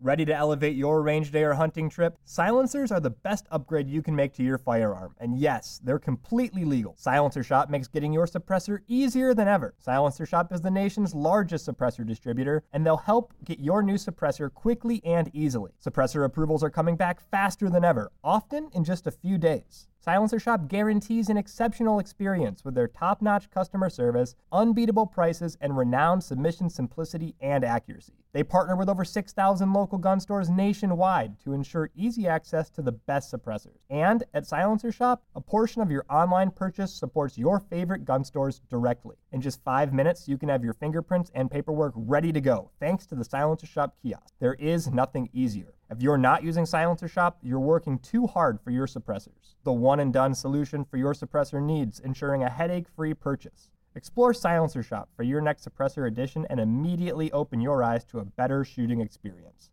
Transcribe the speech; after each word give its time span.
Ready 0.00 0.24
to 0.26 0.32
elevate 0.32 0.76
your 0.76 1.02
range 1.02 1.32
day 1.32 1.42
or 1.42 1.54
hunting 1.54 1.90
trip? 1.90 2.16
Silencers 2.24 2.92
are 2.92 3.00
the 3.00 3.10
best 3.10 3.46
upgrade 3.50 3.88
you 3.88 4.00
can 4.00 4.14
make 4.14 4.32
to 4.34 4.44
your 4.44 4.56
firearm. 4.56 5.16
And 5.18 5.36
yes, 5.36 5.80
they're 5.82 5.98
completely 5.98 6.64
legal. 6.64 6.94
Silencer 6.96 7.42
Shop 7.42 7.68
makes 7.68 7.88
getting 7.88 8.12
your 8.12 8.26
suppressor 8.26 8.78
easier 8.86 9.34
than 9.34 9.48
ever. 9.48 9.74
Silencer 9.80 10.24
Shop 10.24 10.52
is 10.52 10.60
the 10.60 10.70
nation's 10.70 11.16
largest 11.16 11.66
suppressor 11.66 12.06
distributor, 12.06 12.62
and 12.72 12.86
they'll 12.86 12.96
help 12.96 13.34
get 13.44 13.58
your 13.58 13.82
new 13.82 13.96
suppressor 13.96 14.54
quickly 14.54 15.04
and 15.04 15.32
easily. 15.34 15.72
Suppressor 15.84 16.24
approvals 16.24 16.62
are 16.62 16.70
coming 16.70 16.94
back 16.94 17.20
faster 17.20 17.68
than 17.68 17.84
ever, 17.84 18.12
often 18.22 18.70
in 18.74 18.84
just 18.84 19.08
a 19.08 19.10
few 19.10 19.36
days. 19.36 19.88
Silencer 19.98 20.38
Shop 20.38 20.68
guarantees 20.68 21.28
an 21.28 21.36
exceptional 21.36 21.98
experience 21.98 22.64
with 22.64 22.76
their 22.76 22.86
top 22.86 23.20
notch 23.20 23.50
customer 23.50 23.90
service, 23.90 24.36
unbeatable 24.52 25.06
prices, 25.06 25.58
and 25.60 25.76
renowned 25.76 26.22
submission 26.22 26.70
simplicity 26.70 27.34
and 27.40 27.64
accuracy. 27.64 28.12
They 28.32 28.42
partner 28.42 28.76
with 28.76 28.90
over 28.90 29.04
6,000 29.04 29.72
local 29.72 29.96
gun 29.96 30.20
stores 30.20 30.50
nationwide 30.50 31.40
to 31.40 31.54
ensure 31.54 31.90
easy 31.96 32.28
access 32.28 32.68
to 32.70 32.82
the 32.82 32.92
best 32.92 33.32
suppressors. 33.32 33.78
And 33.88 34.22
at 34.34 34.46
Silencer 34.46 34.92
Shop, 34.92 35.22
a 35.34 35.40
portion 35.40 35.80
of 35.80 35.90
your 35.90 36.04
online 36.10 36.50
purchase 36.50 36.92
supports 36.92 37.38
your 37.38 37.58
favorite 37.58 38.04
gun 38.04 38.24
stores 38.24 38.60
directly. 38.68 39.16
In 39.32 39.40
just 39.40 39.64
five 39.64 39.94
minutes, 39.94 40.28
you 40.28 40.36
can 40.36 40.50
have 40.50 40.62
your 40.62 40.74
fingerprints 40.74 41.30
and 41.34 41.50
paperwork 41.50 41.94
ready 41.96 42.30
to 42.32 42.40
go 42.40 42.70
thanks 42.78 43.06
to 43.06 43.14
the 43.14 43.24
Silencer 43.24 43.66
Shop 43.66 43.96
kiosk. 44.02 44.34
There 44.40 44.54
is 44.54 44.88
nothing 44.88 45.30
easier. 45.32 45.72
If 45.90 46.02
you're 46.02 46.18
not 46.18 46.42
using 46.42 46.66
Silencer 46.66 47.08
Shop, 47.08 47.38
you're 47.42 47.58
working 47.58 47.98
too 47.98 48.26
hard 48.26 48.60
for 48.60 48.70
your 48.70 48.86
suppressors. 48.86 49.54
The 49.64 49.72
one 49.72 50.00
and 50.00 50.12
done 50.12 50.34
solution 50.34 50.84
for 50.84 50.98
your 50.98 51.14
suppressor 51.14 51.62
needs, 51.62 51.98
ensuring 51.98 52.42
a 52.42 52.50
headache 52.50 52.88
free 52.94 53.14
purchase. 53.14 53.70
Explore 53.94 54.34
Silencer 54.34 54.82
Shop 54.82 55.08
for 55.16 55.22
your 55.22 55.40
next 55.40 55.66
suppressor 55.66 56.06
edition 56.06 56.46
and 56.50 56.60
immediately 56.60 57.32
open 57.32 57.60
your 57.60 57.82
eyes 57.82 58.04
to 58.04 58.18
a 58.18 58.24
better 58.24 58.64
shooting 58.64 59.00
experience. 59.00 59.70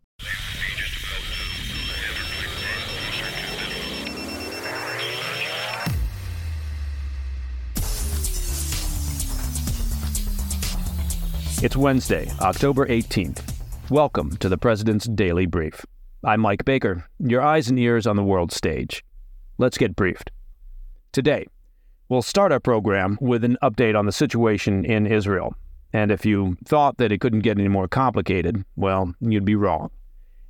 It's 11.62 11.76
Wednesday, 11.76 12.30
October 12.40 12.86
18th. 12.86 13.42
Welcome 13.90 14.36
to 14.38 14.48
the 14.48 14.58
President's 14.58 15.06
Daily 15.06 15.46
Brief. 15.46 15.84
I'm 16.24 16.40
Mike 16.40 16.64
Baker, 16.64 17.06
your 17.18 17.42
eyes 17.42 17.68
and 17.68 17.78
ears 17.78 18.06
on 18.06 18.16
the 18.16 18.22
world 18.22 18.50
stage. 18.50 19.04
Let's 19.58 19.78
get 19.78 19.96
briefed. 19.96 20.30
Today, 21.12 21.46
we'll 22.08 22.22
start 22.22 22.52
our 22.52 22.60
program 22.60 23.18
with 23.20 23.44
an 23.44 23.56
update 23.62 23.98
on 23.98 24.06
the 24.06 24.12
situation 24.12 24.84
in 24.84 25.06
Israel. 25.06 25.54
And 25.92 26.10
if 26.10 26.26
you 26.26 26.56
thought 26.64 26.98
that 26.98 27.12
it 27.12 27.20
couldn't 27.20 27.40
get 27.40 27.58
any 27.58 27.68
more 27.68 27.88
complicated, 27.88 28.64
well, 28.76 29.14
you'd 29.20 29.44
be 29.44 29.54
wrong. 29.54 29.90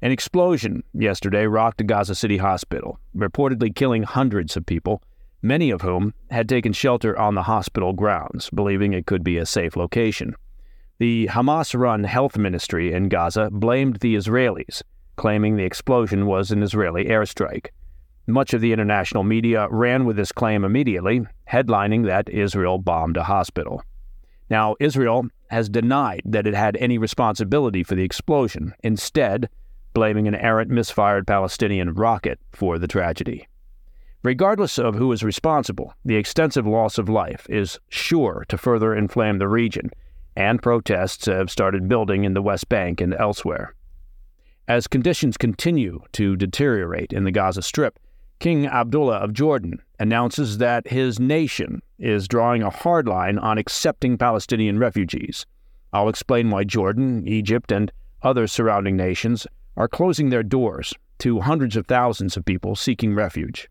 An 0.03 0.13
explosion 0.13 0.83
yesterday 0.93 1.47
rocked 1.47 1.81
a 1.81 1.85
Gaza 1.85 2.15
City 2.15 2.37
hospital, 2.37 2.99
reportedly 3.17 3.75
killing 3.75 4.03
hundreds 4.03 4.57
of 4.57 4.67
people, 4.67 5.03
many 5.43 5.71
of 5.71 5.81
whom 5.81 6.13
had 6.31 6.49
taken 6.49 6.73
shelter 6.73 7.19
on 7.19 7.35
the 7.35 7.43
hospital 7.43 7.93
grounds, 7.93 8.51
believing 8.51 8.93
it 8.93 9.07
could 9.07 9.25
be 9.25 9.39
a 9.39 9.47
safe 9.47 9.77
location. 9.77 10.35
The 10.99 11.29
Hamas 11.29 11.79
run 11.79 12.05
health 12.05 12.37
ministry 12.37 12.93
in 12.93 13.09
Gaza 13.09 13.51
blamed 13.51 13.97
the 13.97 14.17
Israelis, 14.17 14.83
claiming 15.17 15.57
the 15.57 15.65
explosion 15.65 16.27
was 16.27 16.51
an 16.51 16.63
Israeli 16.63 17.07
airstrike. 17.07 17.69
Much 18.29 18.53
of 18.53 18.61
the 18.61 18.73
international 18.73 19.23
media 19.23 19.69
ran 19.71 20.05
with 20.05 20.17
this 20.17 20.33
claim 20.33 20.65
immediately, 20.65 21.25
headlining 21.49 22.05
that 22.07 22.29
Israel 22.29 22.77
bombed 22.79 23.17
a 23.17 23.23
hospital. 23.23 23.83
Now, 24.51 24.75
Israel 24.81 25.29
has 25.49 25.69
denied 25.69 26.23
that 26.25 26.47
it 26.47 26.55
had 26.55 26.77
any 26.77 26.99
responsibility 26.99 27.85
for 27.85 27.95
the 27.95 28.03
explosion, 28.03 28.75
instead, 28.83 29.49
blaming 29.95 30.27
an 30.27 30.35
errant 30.35 30.71
misfired 30.71 31.27
Palestinian 31.27 31.95
rocket 31.95 32.41
for 32.53 32.79
the 32.79 32.89
tragedy. 32.89 33.47
Regardless 34.25 34.77
of 34.77 34.97
who 34.97 35.13
is 35.13 35.23
responsible, 35.23 35.95
the 36.05 36.17
extensive 36.17 36.67
loss 36.67 36.99
of 36.99 37.09
life 37.09 37.47
is 37.49 37.79
sure 37.89 38.45
to 38.49 38.59
further 38.59 38.93
inflame 38.93 39.39
the 39.39 39.47
region, 39.47 39.91
and 40.35 40.61
protests 40.61 41.27
have 41.27 41.49
started 41.49 41.89
building 41.89 42.25
in 42.25 42.35
the 42.35 42.43
West 42.43 42.69
Bank 42.69 43.01
and 43.01 43.15
elsewhere. 43.15 43.73
As 44.67 44.89
conditions 44.89 45.37
continue 45.37 46.01
to 46.13 46.35
deteriorate 46.35 47.13
in 47.13 47.23
the 47.23 47.31
Gaza 47.31 47.63
Strip, 47.63 48.01
King 48.39 48.67
Abdullah 48.67 49.17
of 49.17 49.33
Jordan 49.33 49.81
announces 49.99 50.59
that 50.59 50.89
his 50.89 51.19
nation 51.19 51.83
is 51.99 52.29
drawing 52.29 52.63
a 52.63 52.71
hard 52.71 53.09
line 53.09 53.39
on 53.39 53.57
accepting 53.57 54.19
Palestinian 54.19 54.79
refugees. 54.79 55.47
I'll 55.93 56.09
explain 56.09 56.51
why 56.51 56.65
Jordan, 56.65 57.27
Egypt, 57.27 57.73
and 57.73 57.91
other 58.23 58.47
surrounding 58.47 58.97
nations 58.97 59.47
are 59.77 59.89
closing 59.89 60.29
their 60.29 60.43
doors 60.43 60.93
to 61.19 61.41
hundreds 61.41 61.77
of 61.77 61.87
thousands 61.87 62.37
of 62.37 62.45
people 62.45 62.77
seeking 62.77 63.15
refuge. 63.15 63.69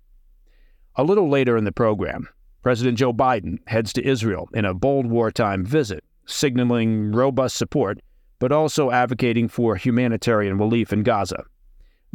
A 0.96 1.04
little 1.04 1.30
later 1.30 1.58
in 1.58 1.66
the 1.66 1.72
program, 1.72 2.28
President 2.64 2.98
Joe 2.98 3.14
Biden 3.14 3.60
heads 3.68 3.94
to 3.94 4.08
Israel 4.08 4.50
in 4.54 4.66
a 4.66 4.74
bold 4.74 5.06
wartime 5.06 5.64
visit, 5.64 6.04
signaling 6.26 7.12
robust 7.12 7.58
support, 7.58 8.00
but 8.40 8.52
also 8.52 8.90
advocating 8.90 9.48
for 9.48 9.76
humanitarian 9.76 10.58
relief 10.58 10.92
in 10.92 11.04
Gaza. 11.04 11.44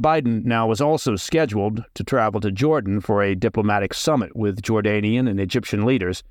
Biden 0.00 0.44
now 0.44 0.66
was 0.66 0.80
also 0.80 1.14
scheduled 1.16 1.84
to 1.94 2.02
travel 2.02 2.40
to 2.40 2.50
Jordan 2.50 3.00
for 3.00 3.22
a 3.22 3.34
diplomatic 3.34 3.92
summit 3.92 4.34
with 4.34 4.62
Jordanian 4.62 5.28
and 5.28 5.38
Egyptian 5.38 5.84
leaders, 5.84 6.22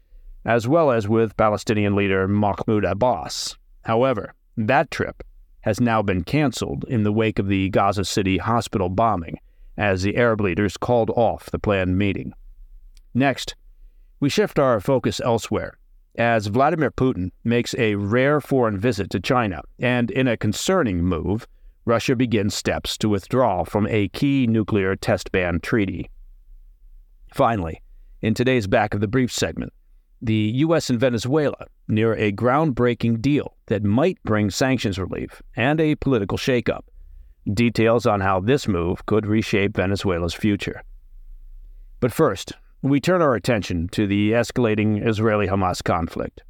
as 0.44 0.68
well 0.68 0.92
as 0.92 1.08
with 1.08 1.38
Palestinian 1.38 1.96
leader 1.96 2.28
Mahmoud 2.28 2.84
Abbas. 2.84 3.58
However, 3.84 4.34
that 4.58 4.90
trip 4.90 5.24
has 5.62 5.80
now 5.80 6.02
been 6.02 6.24
canceled 6.24 6.86
in 6.88 7.04
the 7.04 7.12
wake 7.12 7.38
of 7.38 7.48
the 7.48 7.70
Gaza 7.70 8.06
City 8.06 8.38
hospital 8.38 8.90
bombing, 8.90 9.40
as 9.78 10.02
the 10.02 10.18
Arab 10.18 10.42
leaders 10.42 10.76
called 10.76 11.12
off 11.12 11.52
the 11.52 11.60
planned 11.60 11.98
meeting. 11.98 12.34
Next, 13.14 13.56
we 14.20 14.30
shift 14.30 14.58
our 14.58 14.80
focus 14.80 15.22
elsewhere 15.24 15.78
as 16.20 16.48
Vladimir 16.48 16.92
Putin 16.92 17.32
makes 17.44 17.74
a 17.76 17.96
rare 17.96 18.42
foreign 18.42 18.78
visit 18.78 19.10
to 19.12 19.20
China, 19.20 19.62
and 19.80 20.12
in 20.12 20.28
a 20.28 20.36
concerning 20.36 21.04
move, 21.04 21.48
Russia 21.90 22.16
begins 22.16 22.54
steps 22.54 23.00
to 23.00 23.10
withdraw 23.10 23.64
from 23.64 23.88
a 23.88 24.10
key 24.10 24.46
nuclear 24.46 24.96
test 24.96 25.32
ban 25.32 25.60
treaty. 25.60 26.08
Finally, 27.34 27.82
in 28.22 28.36
today's 28.36 28.68
Back 28.68 28.94
of 28.94 29.02
the 29.02 29.08
Brief 29.08 29.32
segment, 29.32 29.74
the 30.22 30.52
U.S. 30.58 30.92
and 30.92 31.00
Venezuela 31.00 31.66
near 31.88 32.14
a 32.14 32.32
groundbreaking 32.32 33.22
deal 33.22 33.56
that 33.66 33.84
might 33.84 34.22
bring 34.24 34.52
sanctions 34.52 35.00
relief 35.00 35.42
and 35.56 35.82
a 35.82 35.96
political 35.96 36.38
shakeup. 36.38 36.82
Details 37.52 38.06
on 38.06 38.22
how 38.22 38.40
this 38.40 38.68
move 38.68 39.04
could 39.08 39.26
reshape 39.26 39.76
Venezuela's 39.76 40.36
future. 40.36 40.84
But 42.02 42.14
first, 42.14 42.54
we 42.84 43.00
turn 43.00 43.24
our 43.24 43.34
attention 43.34 43.88
to 43.94 44.06
the 44.06 44.34
escalating 44.34 45.08
Israeli 45.08 45.48
Hamas 45.48 45.84
conflict. 45.84 46.44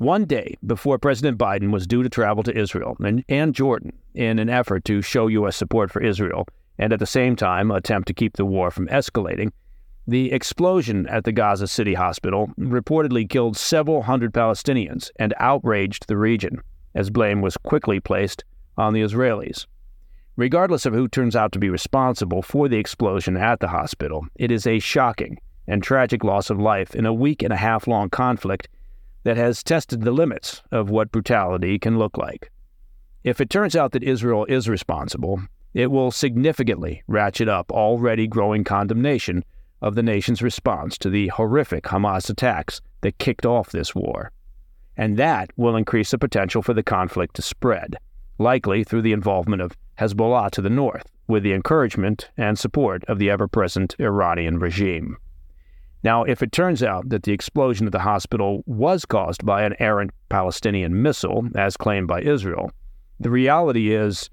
One 0.00 0.24
day 0.24 0.56
before 0.66 0.98
President 0.98 1.36
Biden 1.36 1.72
was 1.72 1.86
due 1.86 2.02
to 2.02 2.08
travel 2.08 2.42
to 2.44 2.58
Israel 2.58 2.96
and, 3.00 3.22
and 3.28 3.54
Jordan 3.54 3.92
in 4.14 4.38
an 4.38 4.48
effort 4.48 4.86
to 4.86 5.02
show 5.02 5.26
U.S. 5.26 5.56
support 5.56 5.90
for 5.90 6.00
Israel 6.00 6.46
and 6.78 6.94
at 6.94 7.00
the 7.00 7.06
same 7.06 7.36
time 7.36 7.70
attempt 7.70 8.08
to 8.08 8.14
keep 8.14 8.38
the 8.38 8.46
war 8.46 8.70
from 8.70 8.88
escalating, 8.88 9.52
the 10.06 10.32
explosion 10.32 11.06
at 11.08 11.24
the 11.24 11.32
Gaza 11.32 11.66
City 11.66 11.92
hospital 11.92 12.48
reportedly 12.58 13.28
killed 13.28 13.58
several 13.58 14.00
hundred 14.00 14.32
Palestinians 14.32 15.10
and 15.16 15.34
outraged 15.36 16.08
the 16.08 16.16
region, 16.16 16.62
as 16.94 17.10
blame 17.10 17.42
was 17.42 17.58
quickly 17.58 18.00
placed 18.00 18.42
on 18.78 18.94
the 18.94 19.02
Israelis. 19.02 19.66
Regardless 20.34 20.86
of 20.86 20.94
who 20.94 21.08
turns 21.08 21.36
out 21.36 21.52
to 21.52 21.58
be 21.58 21.68
responsible 21.68 22.40
for 22.40 22.70
the 22.70 22.78
explosion 22.78 23.36
at 23.36 23.60
the 23.60 23.68
hospital, 23.68 24.24
it 24.36 24.50
is 24.50 24.66
a 24.66 24.78
shocking 24.78 25.36
and 25.66 25.82
tragic 25.82 26.24
loss 26.24 26.48
of 26.48 26.58
life 26.58 26.94
in 26.94 27.04
a 27.04 27.12
week 27.12 27.42
and 27.42 27.52
a 27.52 27.58
half 27.58 27.86
long 27.86 28.08
conflict 28.08 28.66
that 29.24 29.36
has 29.36 29.62
tested 29.62 30.02
the 30.02 30.12
limits 30.12 30.62
of 30.70 30.90
what 30.90 31.12
brutality 31.12 31.78
can 31.78 31.98
look 31.98 32.16
like. 32.16 32.50
If 33.22 33.40
it 33.40 33.50
turns 33.50 33.76
out 33.76 33.92
that 33.92 34.02
Israel 34.02 34.46
is 34.46 34.68
responsible, 34.68 35.42
it 35.74 35.90
will 35.90 36.10
significantly 36.10 37.02
ratchet 37.06 37.48
up 37.48 37.70
already 37.70 38.26
growing 38.26 38.64
condemnation 38.64 39.44
of 39.82 39.94
the 39.94 40.02
nation's 40.02 40.42
response 40.42 40.98
to 40.98 41.10
the 41.10 41.28
horrific 41.28 41.84
Hamas 41.84 42.28
attacks 42.30 42.80
that 43.02 43.18
kicked 43.18 43.46
off 43.46 43.70
this 43.70 43.94
war. 43.94 44.32
And 44.96 45.16
that 45.16 45.50
will 45.56 45.76
increase 45.76 46.10
the 46.10 46.18
potential 46.18 46.62
for 46.62 46.74
the 46.74 46.82
conflict 46.82 47.36
to 47.36 47.42
spread, 47.42 47.96
likely 48.38 48.84
through 48.84 49.02
the 49.02 49.12
involvement 49.12 49.62
of 49.62 49.76
Hezbollah 49.98 50.50
to 50.52 50.62
the 50.62 50.70
north, 50.70 51.06
with 51.28 51.42
the 51.42 51.52
encouragement 51.52 52.30
and 52.36 52.58
support 52.58 53.04
of 53.04 53.18
the 53.18 53.30
ever 53.30 53.46
present 53.46 53.94
Iranian 53.98 54.58
regime. 54.58 55.16
Now, 56.02 56.24
if 56.24 56.42
it 56.42 56.52
turns 56.52 56.82
out 56.82 57.10
that 57.10 57.24
the 57.24 57.32
explosion 57.32 57.86
at 57.86 57.92
the 57.92 57.98
hospital 57.98 58.62
was 58.66 59.04
caused 59.04 59.44
by 59.44 59.62
an 59.62 59.74
errant 59.78 60.12
Palestinian 60.30 61.02
missile, 61.02 61.46
as 61.54 61.76
claimed 61.76 62.08
by 62.08 62.22
Israel, 62.22 62.70
the 63.18 63.30
reality 63.30 63.94
is, 63.94 64.30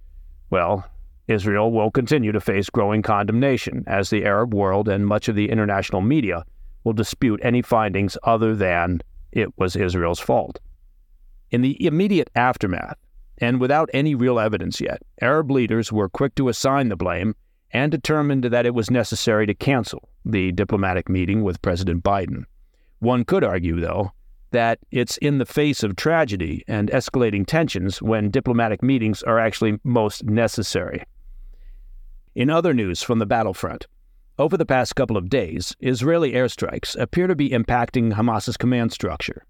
well, 0.50 0.86
Israel 1.28 1.72
will 1.74 1.92
continue 1.92 2.31
to 2.31 2.40
face 2.40 2.69
growing 2.69 3.02
condemnation 3.02 3.84
as 3.86 4.10
the 4.10 4.24
Arab 4.24 4.54
world 4.54 4.88
and 4.88 5.06
much 5.06 5.28
of 5.28 5.36
the 5.36 5.50
international 5.50 6.00
media 6.02 6.46
will 6.86 6.94
dispute 6.94 7.42
any 7.44 7.62
findings 7.62 8.18
other 8.24 8.56
than 8.56 9.02
it 9.34 9.50
was 9.58 9.75
Israel's 9.75 10.22
fault. 10.22 10.60
In 11.52 11.62
the 11.62 11.86
immediate 11.86 12.30
aftermath, 12.34 12.98
and 13.40 13.60
without 13.60 13.90
any 13.94 14.16
real 14.16 14.40
evidence 14.40 14.80
yet, 14.80 15.02
Arab 15.22 15.52
leaders 15.52 15.92
were 15.92 16.08
quick 16.08 16.34
to 16.36 16.48
assign 16.48 16.88
the 16.88 16.96
blame 16.96 17.36
and 17.72 17.92
determined 17.92 18.46
that 18.46 18.66
it 18.66 18.74
was 18.74 18.90
necessary 18.90 19.46
to 19.46 19.54
cancel 19.54 20.08
the 20.31 20.51
diplomatic 20.51 21.09
meeting 21.09 21.44
with 21.44 21.62
President 21.62 22.03
Biden. 22.03 22.44
One 23.00 23.24
could 23.24 23.44
argue, 23.44 23.79
though, 23.79 24.12
that 24.51 24.79
it's 24.91 25.18
in 25.18 25.38
the 25.38 25.45
face 25.45 25.83
of 25.83 25.95
tragedy 25.95 26.63
and 26.68 26.89
escalating 26.89 27.45
tensions 27.45 28.01
when 28.01 28.31
diplomatic 28.31 28.81
meetings 28.81 29.24
are 29.24 29.39
actually 29.39 29.79
most 29.83 30.24
necessary. 30.24 31.03
In 32.35 32.50
other 32.50 32.74
news 32.74 33.01
from 33.01 33.19
the 33.19 33.25
battlefront, 33.25 33.88
over 34.39 34.56
the 34.56 34.65
past 34.65 34.95
couple 34.95 35.18
of 35.18 35.29
days, 35.29 35.75
Israeli 35.79 36.33
airstrikes 36.33 36.95
appear 37.00 37.25
to 37.25 37.35
be 37.35 37.50
impacting 37.50 38.13
Hamas's 38.13 38.57
command 38.57 38.94
structure. 38.94 39.44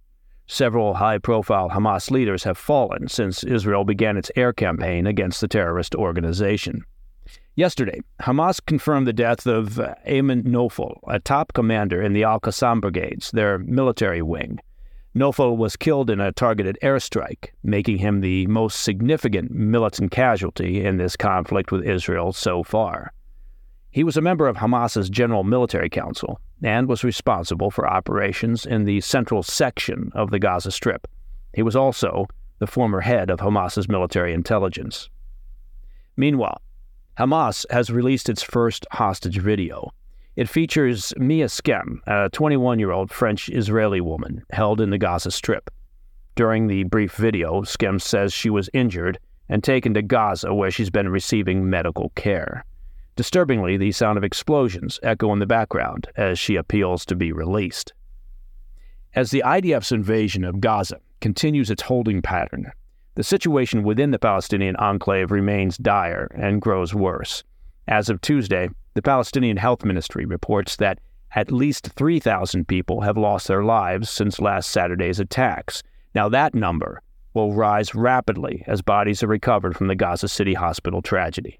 Several 0.47 0.93
high 0.93 1.17
profile 1.17 1.69
Hamas 1.69 2.09
leaders 2.09 2.45
have 2.45 2.57
fallen 2.57 3.09
since 3.09 3.43
Israel 3.43 3.83
began 3.83 4.15
its 4.15 4.31
air 4.37 4.53
campaign 4.53 5.05
against 5.05 5.41
the 5.41 5.49
terrorist 5.49 5.93
organization. 5.93 6.85
Yesterday, 7.57 8.01
Hamas 8.21 8.63
confirmed 8.63 9.07
the 9.07 9.13
death 9.13 9.47
of 9.47 9.79
Ayman 10.07 10.43
Nofal, 10.43 10.99
a 11.07 11.19
top 11.19 11.53
commander 11.53 11.99
in 11.99 12.13
the 12.13 12.23
Al 12.23 12.39
Qassam 12.39 12.79
Brigades, 12.79 13.31
their 13.31 13.57
military 13.57 14.21
wing. 14.21 14.59
Nofal 15.15 15.57
was 15.57 15.75
killed 15.75 16.11
in 16.11 16.19
a 16.19 16.31
targeted 16.31 16.77
airstrike, 16.83 17.47
making 17.63 17.97
him 17.97 18.21
the 18.21 18.45
most 18.45 18.83
significant 18.83 19.49
militant 19.49 20.11
casualty 20.11 20.85
in 20.85 20.97
this 20.97 21.15
conflict 21.15 21.71
with 21.71 21.83
Israel 21.83 22.31
so 22.31 22.61
far. 22.61 23.11
He 23.89 24.03
was 24.03 24.17
a 24.17 24.21
member 24.21 24.47
of 24.47 24.57
Hamas's 24.57 25.09
General 25.09 25.43
Military 25.43 25.89
Council 25.89 26.39
and 26.61 26.87
was 26.87 27.03
responsible 27.03 27.71
for 27.71 27.89
operations 27.89 28.67
in 28.67 28.83
the 28.83 29.01
central 29.01 29.41
section 29.41 30.11
of 30.13 30.29
the 30.29 30.37
Gaza 30.37 30.69
Strip. 30.69 31.07
He 31.55 31.63
was 31.63 31.75
also 31.75 32.27
the 32.59 32.67
former 32.67 33.01
head 33.01 33.31
of 33.31 33.39
Hamas's 33.39 33.89
military 33.89 34.35
intelligence. 34.35 35.09
Meanwhile, 36.15 36.61
Hamas 37.17 37.65
has 37.71 37.89
released 37.89 38.29
its 38.29 38.43
first 38.43 38.85
hostage 38.91 39.39
video. 39.39 39.91
It 40.35 40.47
features 40.47 41.13
Mia 41.17 41.47
Schem, 41.47 41.99
a 42.05 42.29
21 42.29 42.77
year 42.77 42.91
old 42.91 43.09
French 43.09 43.49
Israeli 43.49 44.01
woman 44.01 44.43
held 44.51 44.79
in 44.79 44.91
the 44.91 44.99
Gaza 44.99 45.31
Strip. 45.31 45.71
During 46.35 46.67
the 46.67 46.83
brief 46.83 47.15
video, 47.15 47.61
Skem 47.61 47.99
says 47.99 48.33
she 48.33 48.51
was 48.51 48.69
injured 48.71 49.17
and 49.49 49.63
taken 49.63 49.95
to 49.95 50.03
Gaza, 50.03 50.53
where 50.53 50.69
she's 50.69 50.91
been 50.91 51.09
receiving 51.09 51.67
medical 51.67 52.09
care. 52.09 52.63
Disturbingly, 53.15 53.77
the 53.77 53.91
sound 53.91 54.19
of 54.19 54.23
explosions 54.23 54.99
echo 55.01 55.33
in 55.33 55.39
the 55.39 55.47
background 55.47 56.07
as 56.17 56.37
she 56.37 56.55
appeals 56.55 57.03
to 57.07 57.15
be 57.15 57.31
released. 57.31 57.93
As 59.15 59.31
the 59.31 59.41
IDF's 59.43 59.91
invasion 59.91 60.43
of 60.43 60.61
Gaza 60.61 60.99
continues 61.19 61.71
its 61.71 61.81
holding 61.81 62.21
pattern, 62.21 62.71
the 63.17 63.23
situation 63.23 63.81
within 63.81 64.11
the 64.11 64.19
Palestinian 64.19 64.75
enclave 64.75 65.31
remains 65.31 65.75
dire 65.79 66.29
and 66.35 66.61
grows 66.61 66.93
worse. 66.93 67.43
As 67.87 68.09
of 68.09 68.21
Tuesday, 68.21 68.69
the 68.93 69.01
Palestinian 69.01 69.57
Health 69.57 69.83
Ministry 69.83 70.23
reports 70.23 70.75
that 70.75 70.99
at 71.33 71.51
least 71.51 71.87
3,000 71.95 72.67
people 72.67 73.01
have 73.01 73.17
lost 73.17 73.47
their 73.47 73.63
lives 73.63 74.07
since 74.07 74.39
last 74.39 74.69
Saturday's 74.69 75.19
attacks. 75.19 75.81
Now, 76.13 76.29
that 76.29 76.53
number 76.53 77.01
will 77.33 77.53
rise 77.53 77.95
rapidly 77.95 78.63
as 78.67 78.83
bodies 78.83 79.23
are 79.23 79.27
recovered 79.27 79.75
from 79.75 79.87
the 79.87 79.95
Gaza 79.95 80.27
City 80.27 80.53
hospital 80.53 81.01
tragedy. 81.01 81.59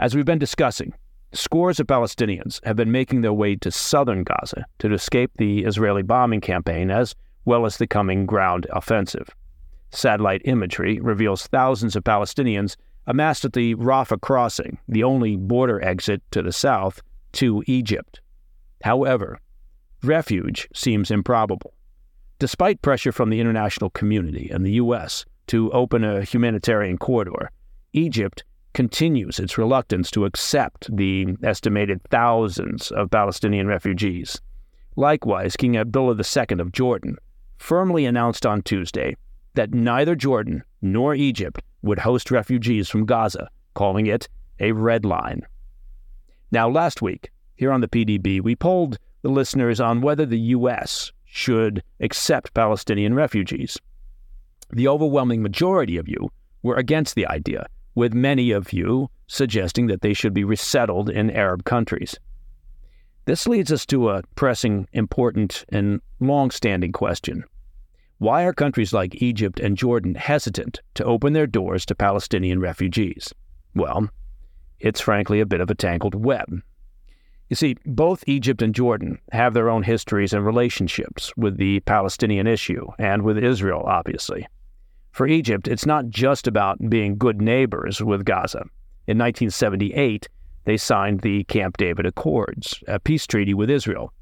As 0.00 0.16
we've 0.16 0.24
been 0.24 0.40
discussing, 0.40 0.92
scores 1.32 1.78
of 1.78 1.86
Palestinians 1.86 2.58
have 2.64 2.74
been 2.74 2.90
making 2.90 3.20
their 3.20 3.32
way 3.32 3.54
to 3.54 3.70
southern 3.70 4.24
Gaza 4.24 4.66
to 4.80 4.92
escape 4.92 5.30
the 5.36 5.60
Israeli 5.60 6.02
bombing 6.02 6.40
campaign 6.40 6.90
as 6.90 7.14
well 7.44 7.66
as 7.66 7.76
the 7.76 7.86
coming 7.86 8.26
ground 8.26 8.66
offensive. 8.72 9.28
Satellite 9.90 10.42
imagery 10.44 11.00
reveals 11.00 11.46
thousands 11.46 11.96
of 11.96 12.04
Palestinians 12.04 12.76
amassed 13.06 13.44
at 13.44 13.52
the 13.52 13.74
Rafah 13.74 14.20
crossing, 14.20 14.78
the 14.88 15.02
only 15.02 15.36
border 15.36 15.82
exit 15.84 16.22
to 16.30 16.42
the 16.42 16.52
south 16.52 17.02
to 17.32 17.62
Egypt. 17.66 18.20
However, 18.82 19.38
refuge 20.02 20.68
seems 20.74 21.10
improbable. 21.10 21.74
Despite 22.38 22.82
pressure 22.82 23.12
from 23.12 23.30
the 23.30 23.40
international 23.40 23.90
community 23.90 24.48
and 24.50 24.64
the 24.64 24.72
U.S. 24.72 25.24
to 25.48 25.70
open 25.72 26.04
a 26.04 26.22
humanitarian 26.22 26.96
corridor, 26.96 27.50
Egypt 27.92 28.44
continues 28.72 29.38
its 29.38 29.58
reluctance 29.58 30.10
to 30.12 30.24
accept 30.24 30.94
the 30.96 31.36
estimated 31.42 32.00
thousands 32.04 32.90
of 32.92 33.10
Palestinian 33.10 33.66
refugees. 33.66 34.40
Likewise, 34.96 35.56
King 35.56 35.76
Abdullah 35.76 36.16
II 36.16 36.60
of 36.60 36.72
Jordan 36.72 37.16
firmly 37.58 38.06
announced 38.06 38.46
on 38.46 38.62
Tuesday 38.62 39.16
that 39.54 39.74
neither 39.74 40.14
Jordan 40.14 40.62
nor 40.82 41.14
Egypt 41.14 41.62
would 41.82 41.98
host 41.98 42.30
refugees 42.30 42.88
from 42.88 43.06
Gaza, 43.06 43.48
calling 43.74 44.06
it 44.06 44.28
a 44.58 44.72
red 44.72 45.04
line. 45.04 45.42
Now, 46.52 46.68
last 46.68 47.00
week, 47.02 47.30
here 47.56 47.72
on 47.72 47.80
the 47.80 47.88
PDB, 47.88 48.40
we 48.40 48.56
polled 48.56 48.98
the 49.22 49.28
listeners 49.28 49.80
on 49.80 50.00
whether 50.00 50.26
the 50.26 50.38
U.S. 50.38 51.12
should 51.24 51.82
accept 52.00 52.54
Palestinian 52.54 53.14
refugees. 53.14 53.78
The 54.72 54.88
overwhelming 54.88 55.42
majority 55.42 55.96
of 55.96 56.08
you 56.08 56.30
were 56.62 56.76
against 56.76 57.14
the 57.14 57.26
idea 57.26 57.66
with 57.94 58.14
many 58.14 58.50
of 58.50 58.72
you 58.72 59.10
suggesting 59.26 59.86
that 59.88 60.00
they 60.00 60.14
should 60.14 60.34
be 60.34 60.44
resettled 60.44 61.10
in 61.10 61.30
Arab 61.30 61.64
countries. 61.64 62.16
This 63.26 63.46
leads 63.46 63.70
us 63.70 63.84
to 63.86 64.10
a 64.10 64.22
pressing, 64.34 64.88
important, 64.92 65.64
and 65.68 66.00
long 66.20 66.50
standing 66.50 66.92
question. 66.92 67.44
Why 68.20 68.42
are 68.42 68.52
countries 68.52 68.92
like 68.92 69.22
Egypt 69.22 69.58
and 69.60 69.78
Jordan 69.78 70.14
hesitant 70.14 70.82
to 70.92 71.04
open 71.06 71.32
their 71.32 71.46
doors 71.46 71.86
to 71.86 71.94
Palestinian 71.94 72.60
refugees? 72.60 73.32
Well, 73.74 74.10
it's 74.78 75.00
frankly 75.00 75.40
a 75.40 75.46
bit 75.46 75.62
of 75.62 75.70
a 75.70 75.74
tangled 75.74 76.14
web. 76.14 76.60
You 77.48 77.56
see, 77.56 77.78
both 77.86 78.22
Egypt 78.26 78.60
and 78.60 78.74
Jordan 78.74 79.18
have 79.32 79.54
their 79.54 79.70
own 79.70 79.84
histories 79.84 80.34
and 80.34 80.44
relationships 80.44 81.34
with 81.38 81.56
the 81.56 81.80
Palestinian 81.80 82.46
issue 82.46 82.88
and 82.98 83.22
with 83.22 83.38
Israel, 83.38 83.84
obviously. 83.86 84.46
For 85.12 85.26
Egypt, 85.26 85.66
it's 85.66 85.86
not 85.86 86.10
just 86.10 86.46
about 86.46 86.90
being 86.90 87.16
good 87.16 87.40
neighbors 87.40 88.02
with 88.02 88.26
Gaza. 88.26 88.66
In 89.06 89.16
1978, 89.16 90.28
they 90.66 90.76
signed 90.76 91.22
the 91.22 91.44
Camp 91.44 91.78
David 91.78 92.04
Accords, 92.04 92.84
a 92.86 93.00
peace 93.00 93.26
treaty 93.26 93.54
with 93.54 93.70
Israel. 93.70 94.12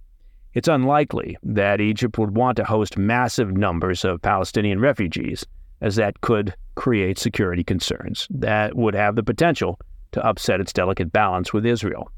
It's 0.54 0.68
unlikely 0.68 1.36
that 1.42 1.80
Egypt 1.80 2.18
would 2.18 2.36
want 2.36 2.56
to 2.56 2.64
host 2.64 2.96
massive 2.96 3.56
numbers 3.56 4.04
of 4.04 4.22
Palestinian 4.22 4.80
refugees, 4.80 5.44
as 5.80 5.96
that 5.96 6.20
could 6.20 6.54
create 6.74 7.18
security 7.18 7.62
concerns 7.62 8.26
that 8.30 8.76
would 8.76 8.94
have 8.94 9.14
the 9.16 9.22
potential 9.22 9.78
to 10.12 10.24
upset 10.26 10.60
its 10.60 10.72
delicate 10.72 11.12
balance 11.12 11.52
with 11.52 11.66
Israel. 11.66 12.10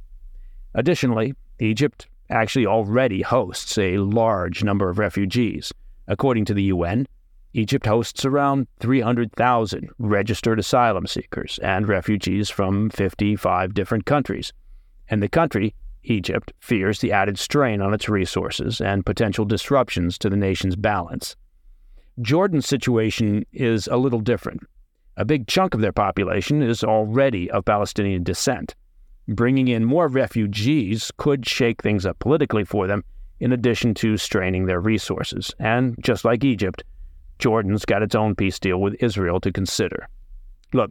Additionally, 0.75 1.35
Egypt 1.59 2.07
actually 2.31 2.67
already 2.67 3.23
hosts 3.23 3.77
a 3.77 3.99
large 3.99 4.63
number 4.63 4.89
of 4.89 4.99
refugees. 4.99 5.73
According 6.07 6.45
to 6.47 6.55
the 6.55 6.65
UN, 6.65 7.07
Egypt 7.53 7.87
hosts 7.87 8.25
around 8.25 8.69
300,000 8.79 9.91
registered 9.99 10.61
asylum 10.61 11.07
seekers 11.07 11.59
and 11.63 11.89
refugees 11.89 12.49
from 12.49 12.91
55 12.91 13.75
different 13.75 14.07
countries. 14.07 14.53
And 15.09 15.21
the 15.21 15.29
country, 15.29 15.75
Egypt, 16.05 16.53
fears 16.61 17.01
the 17.01 17.13
added 17.13 17.39
strain 17.39 17.81
on 17.81 17.95
its 17.95 18.09
resources 18.09 18.81
and 18.81 19.07
potential 19.07 19.45
disruptions 19.45 20.19
to 20.19 20.31
the 20.31 20.37
nation's 20.37 20.77
balance. 20.77 21.37
Jordan's 22.21 22.67
situation 22.67 23.45
is 23.53 23.87
a 23.87 23.97
little 23.97 24.21
different. 24.21 24.61
A 25.17 25.25
big 25.25 25.47
chunk 25.47 25.75
of 25.75 25.81
their 25.81 25.93
population 25.93 26.63
is 26.63 26.83
already 26.83 27.51
of 27.51 27.65
Palestinian 27.65 28.23
descent. 28.23 28.75
Bringing 29.29 29.69
in 29.69 29.85
more 29.85 30.09
refugees 30.09 31.13
could 31.17 31.47
shake 31.47 31.83
things 31.83 32.07
up 32.07 32.19
politically 32.19 32.65
for 32.65 32.87
them, 32.87 33.05
in 33.39 33.53
addition 33.53 33.95
to 33.95 34.17
straining 34.17 34.67
their 34.67 34.81
resources. 34.81 35.55
And 35.59 35.97
just 36.03 36.25
like 36.25 36.45
Egypt, 36.45 36.83
Jordan's 37.39 37.85
got 37.85 38.03
its 38.03 38.15
own 38.15 38.35
peace 38.35 38.59
deal 38.59 38.81
with 38.81 38.97
Israel 39.01 39.41
to 39.41 39.53
consider. 39.53 40.09
Look, 40.73 40.91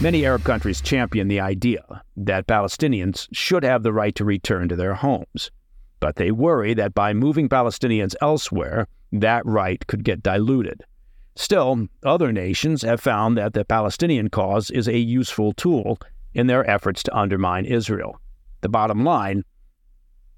many 0.00 0.24
Arab 0.24 0.44
countries 0.44 0.80
champion 0.80 1.26
the 1.28 1.40
idea 1.40 2.02
that 2.16 2.46
Palestinians 2.46 3.26
should 3.32 3.64
have 3.64 3.82
the 3.82 3.92
right 3.92 4.14
to 4.14 4.24
return 4.24 4.68
to 4.68 4.76
their 4.76 4.94
homes, 4.94 5.50
but 5.98 6.16
they 6.16 6.30
worry 6.30 6.72
that 6.74 6.94
by 6.94 7.12
moving 7.12 7.48
Palestinians 7.48 8.14
elsewhere, 8.22 8.86
that 9.12 9.44
right 9.44 9.84
could 9.88 10.04
get 10.04 10.22
diluted. 10.22 10.84
Still, 11.34 11.88
other 12.04 12.32
nations 12.32 12.82
have 12.82 13.00
found 13.00 13.36
that 13.36 13.54
the 13.54 13.64
Palestinian 13.64 14.28
cause 14.30 14.70
is 14.70 14.86
a 14.86 14.98
useful 14.98 15.52
tool 15.52 15.98
in 16.32 16.46
their 16.46 16.68
efforts 16.68 17.02
to 17.04 17.16
undermine 17.16 17.64
Israel. 17.64 18.20
The 18.60 18.68
bottom 18.68 19.04
line 19.04 19.44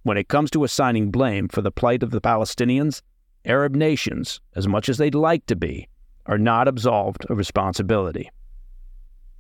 when 0.02 0.16
it 0.16 0.28
comes 0.28 0.50
to 0.50 0.64
assigning 0.64 1.10
blame 1.10 1.48
for 1.48 1.60
the 1.60 1.70
plight 1.70 2.02
of 2.02 2.10
the 2.10 2.20
Palestinians, 2.22 3.02
Arab 3.44 3.74
nations, 3.74 4.40
as 4.56 4.66
much 4.66 4.88
as 4.88 4.96
they'd 4.96 5.14
like 5.14 5.44
to 5.46 5.56
be, 5.56 5.88
are 6.24 6.38
not 6.38 6.66
absolved 6.66 7.26
of 7.28 7.36
responsibility. 7.36 8.30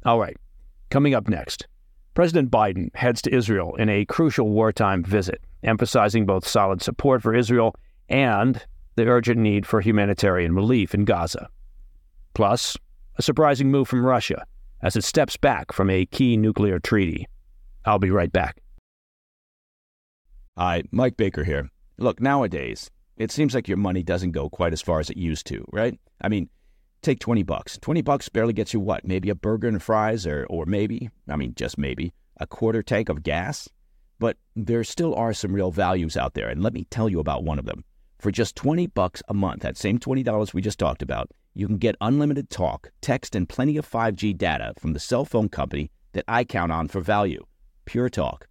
All 0.04 0.18
right, 0.18 0.36
coming 0.88 1.14
up 1.14 1.28
next, 1.28 1.66
President 2.14 2.50
Biden 2.50 2.94
heads 2.96 3.20
to 3.22 3.34
Israel 3.34 3.74
in 3.76 3.90
a 3.90 4.06
crucial 4.06 4.48
wartime 4.48 5.04
visit, 5.04 5.42
emphasizing 5.62 6.24
both 6.24 6.48
solid 6.48 6.80
support 6.80 7.22
for 7.22 7.34
Israel 7.34 7.74
and 8.08 8.64
the 8.96 9.06
urgent 9.06 9.38
need 9.38 9.66
for 9.66 9.80
humanitarian 9.80 10.54
relief 10.54 10.94
in 10.94 11.04
Gaza. 11.04 11.48
Plus, 12.32 12.78
a 13.16 13.22
surprising 13.22 13.70
move 13.70 13.88
from 13.88 14.04
Russia 14.04 14.46
as 14.82 14.96
it 14.96 15.04
steps 15.04 15.36
back 15.36 15.70
from 15.70 15.90
a 15.90 16.06
key 16.06 16.36
nuclear 16.36 16.78
treaty. 16.78 17.26
I'll 17.84 17.98
be 17.98 18.10
right 18.10 18.32
back. 18.32 18.62
Hi, 20.56 20.82
Mike 20.90 21.18
Baker 21.18 21.44
here. 21.44 21.68
Look, 21.98 22.20
nowadays, 22.20 22.90
it 23.18 23.30
seems 23.30 23.54
like 23.54 23.68
your 23.68 23.76
money 23.76 24.02
doesn't 24.02 24.30
go 24.30 24.48
quite 24.48 24.72
as 24.72 24.80
far 24.80 24.98
as 24.98 25.10
it 25.10 25.18
used 25.18 25.46
to, 25.48 25.62
right? 25.72 25.98
I 26.22 26.28
mean, 26.28 26.48
take 27.02 27.20
20 27.20 27.42
bucks. 27.42 27.78
20 27.80 28.02
bucks 28.02 28.28
barely 28.28 28.52
gets 28.52 28.72
you 28.74 28.80
what? 28.80 29.04
Maybe 29.04 29.30
a 29.30 29.34
burger 29.34 29.68
and 29.68 29.82
fries 29.82 30.26
or 30.26 30.46
or 30.50 30.66
maybe, 30.66 31.10
I 31.28 31.36
mean 31.36 31.54
just 31.54 31.78
maybe, 31.78 32.12
a 32.38 32.46
quarter 32.46 32.82
tank 32.82 33.08
of 33.08 33.22
gas? 33.22 33.68
But 34.18 34.36
there 34.54 34.84
still 34.84 35.14
are 35.14 35.32
some 35.32 35.54
real 35.54 35.70
values 35.70 36.16
out 36.16 36.34
there, 36.34 36.48
and 36.48 36.62
let 36.62 36.74
me 36.74 36.86
tell 36.90 37.08
you 37.08 37.20
about 37.20 37.44
one 37.44 37.58
of 37.58 37.64
them. 37.64 37.84
For 38.18 38.30
just 38.30 38.54
20 38.56 38.86
bucks 38.88 39.22
a 39.28 39.34
month, 39.34 39.62
that 39.62 39.78
same 39.78 39.98
$20 39.98 40.52
we 40.52 40.60
just 40.60 40.78
talked 40.78 41.00
about, 41.00 41.30
you 41.54 41.66
can 41.66 41.78
get 41.78 41.96
unlimited 42.02 42.50
talk, 42.50 42.90
text, 43.00 43.34
and 43.34 43.48
plenty 43.48 43.78
of 43.78 43.90
5G 43.90 44.36
data 44.36 44.74
from 44.78 44.92
the 44.92 45.00
cell 45.00 45.24
phone 45.24 45.48
company 45.48 45.90
that 46.12 46.26
I 46.28 46.44
count 46.44 46.70
on 46.70 46.88
for 46.88 47.00
value, 47.00 47.44
Pure 47.86 48.10
Talk. 48.10 48.46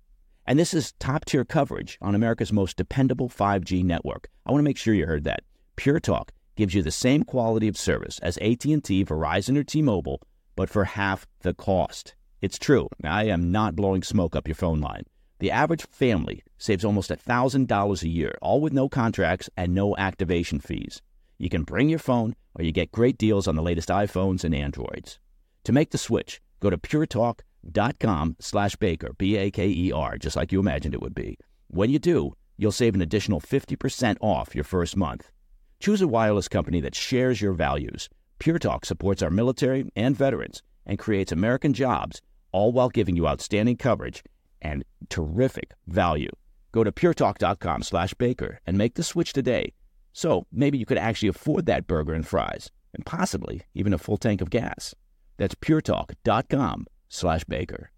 And 0.47 0.57
this 0.57 0.73
is 0.73 0.93
top-tier 0.93 1.45
coverage 1.45 1.99
on 2.01 2.15
America's 2.15 2.51
most 2.51 2.77
dependable 2.77 3.29
5G 3.29 3.83
network. 3.83 4.27
I 4.45 4.51
want 4.51 4.59
to 4.59 4.63
make 4.63 4.77
sure 4.77 4.95
you 4.95 5.05
heard 5.05 5.25
that. 5.25 5.43
Pure 5.75 5.99
Talk 5.99 6.31
gives 6.59 6.73
you 6.73 6.83
the 6.83 6.91
same 6.91 7.23
quality 7.23 7.69
of 7.69 7.77
service 7.77 8.19
as 8.19 8.35
AT&T, 8.39 9.05
Verizon, 9.05 9.57
or 9.57 9.63
T-Mobile, 9.63 10.21
but 10.57 10.69
for 10.69 10.83
half 10.83 11.25
the 11.39 11.53
cost. 11.53 12.15
It's 12.41 12.59
true. 12.59 12.89
I 13.01 13.27
am 13.27 13.49
not 13.49 13.77
blowing 13.77 14.03
smoke 14.03 14.35
up 14.35 14.45
your 14.45 14.55
phone 14.55 14.81
line. 14.81 15.03
The 15.39 15.51
average 15.51 15.87
family 15.89 16.43
saves 16.57 16.83
almost 16.83 17.11
$1,000 17.11 18.03
a 18.03 18.09
year, 18.09 18.37
all 18.41 18.59
with 18.59 18.73
no 18.73 18.89
contracts 18.89 19.49
and 19.55 19.73
no 19.73 19.95
activation 19.95 20.59
fees. 20.59 21.01
You 21.37 21.47
can 21.47 21.63
bring 21.63 21.87
your 21.87 21.97
phone 21.97 22.35
or 22.55 22.65
you 22.65 22.73
get 22.73 22.91
great 22.91 23.17
deals 23.17 23.47
on 23.47 23.55
the 23.55 23.63
latest 23.63 23.87
iPhones 23.87 24.43
and 24.43 24.53
Androids. 24.53 25.17
To 25.63 25.71
make 25.71 25.91
the 25.91 25.97
switch, 25.97 26.41
go 26.59 26.69
to 26.69 26.77
puretalk.com 26.77 28.35
slash 28.41 28.75
baker, 28.75 29.13
B-A-K-E-R, 29.17 30.17
just 30.17 30.35
like 30.35 30.51
you 30.51 30.59
imagined 30.59 30.93
it 30.93 31.01
would 31.01 31.15
be. 31.15 31.37
When 31.69 31.89
you 31.89 31.99
do, 31.99 32.33
you'll 32.57 32.73
save 32.73 32.95
an 32.95 33.01
additional 33.01 33.39
50% 33.39 34.17
off 34.19 34.53
your 34.55 34.65
first 34.65 34.97
month. 34.97 35.31
Choose 35.79 36.01
a 36.01 36.07
wireless 36.09 36.49
company 36.49 36.81
that 36.81 36.93
shares 36.93 37.41
your 37.41 37.53
values. 37.53 38.09
Pure 38.37 38.59
Talk 38.59 38.85
supports 38.85 39.21
our 39.21 39.29
military 39.29 39.89
and 39.95 40.15
veterans 40.15 40.61
and 40.85 40.99
creates 40.99 41.31
American 41.31 41.73
jobs, 41.73 42.21
all 42.51 42.73
while 42.73 42.89
giving 42.89 43.15
you 43.15 43.27
outstanding 43.27 43.77
coverage 43.77 44.21
and 44.61 44.83
terrific 45.07 45.71
value. 45.87 46.31
Go 46.73 46.83
to 46.83 46.91
puretalk.com 46.91 47.83
slash 47.83 48.13
baker 48.15 48.59
and 48.67 48.77
make 48.77 48.95
the 48.95 49.03
switch 49.03 49.31
today. 49.31 49.73
So 50.11 50.45
maybe 50.51 50.77
you 50.77 50.85
could 50.85 50.97
actually 50.97 51.29
afford 51.29 51.65
that 51.67 51.87
burger 51.87 52.13
and 52.13 52.27
fries 52.27 52.69
and 52.93 53.05
possibly 53.05 53.61
even 53.73 53.93
a 53.93 53.97
full 53.97 54.17
tank 54.17 54.41
of 54.41 54.49
gas. 54.49 54.93
That's 55.37 55.55
puretalk.com 55.55 56.87
slash 57.07 57.45
baker. 57.45 57.91